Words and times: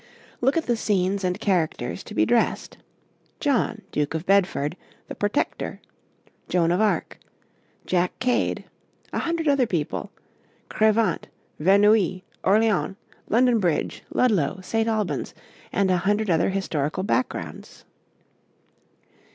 Look 0.41 0.57
at 0.57 0.65
the 0.65 0.75
scenes 0.75 1.23
and 1.23 1.39
characters 1.39 2.03
to 2.05 2.15
be 2.15 2.25
dressed: 2.25 2.77
John, 3.39 3.83
Duke 3.91 4.15
of 4.15 4.25
Bedford, 4.25 4.75
the 5.07 5.13
Protector, 5.13 5.79
Joan 6.49 6.71
of 6.71 6.81
Arc, 6.81 7.19
Jack 7.85 8.17
Cade, 8.17 8.63
a 9.13 9.19
hundred 9.19 9.47
other 9.47 9.67
people; 9.67 10.11
Crevant, 10.69 11.27
Verneuil, 11.59 12.21
Orleans, 12.43 12.95
London 13.29 13.59
Bridge, 13.59 14.01
Ludlow, 14.11 14.59
St. 14.63 14.87
Albans, 14.87 15.35
and 15.71 15.91
a 15.91 15.97
hundred 15.97 16.31
other 16.31 16.49
historical 16.49 17.03
backgrounds. 17.03 17.85